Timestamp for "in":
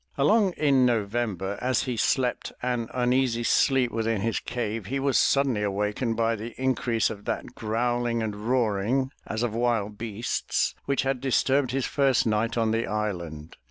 0.53-0.83